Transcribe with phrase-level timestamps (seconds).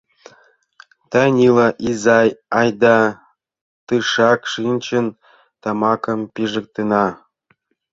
[1.11, 2.99] Танила изай, айда,
[3.87, 5.07] тышак шинчын,
[5.61, 7.05] тамакым пижыктена...